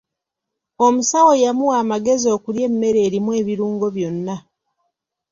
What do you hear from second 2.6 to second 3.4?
emmere erimu